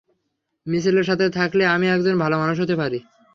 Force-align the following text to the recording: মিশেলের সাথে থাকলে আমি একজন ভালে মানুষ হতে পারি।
মিশেলের 0.65 1.03
সাথে 1.03 1.25
থাকলে 1.29 1.63
আমি 1.65 1.85
একজন 1.87 2.15
ভালে 2.17 2.35
মানুষ 2.35 2.57
হতে 2.59 2.75
পারি। 2.75 2.99